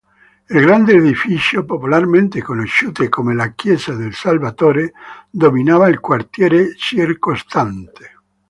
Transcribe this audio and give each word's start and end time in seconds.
Il 0.49 0.61
grande 0.65 0.93
edificio, 0.93 1.63
popolarmente 1.63 2.41
conosciute 2.41 3.07
come 3.07 3.35
la 3.35 3.51
Chiesa 3.53 3.93
del 3.93 4.15
Salvatore, 4.15 4.93
dominava 5.29 5.87
il 5.89 5.99
quartiere 5.99 6.75
circostante. 6.75 8.17